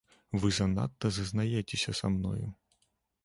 Вы 0.43 0.49
занадта 0.59 1.11
зазнаецеся 1.17 1.91
са 1.99 2.13
мною. 2.15 2.47